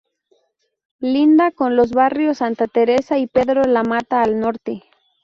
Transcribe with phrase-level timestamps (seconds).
[0.99, 4.81] Linda con los barrios Santa Teresa y Pedro Lamata al norte.